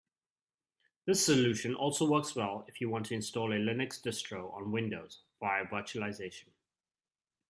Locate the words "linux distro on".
3.57-4.71